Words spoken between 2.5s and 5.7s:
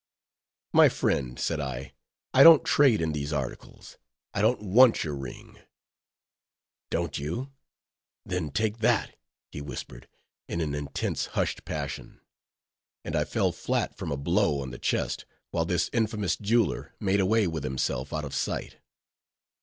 trade in these articles; I don't want your ring."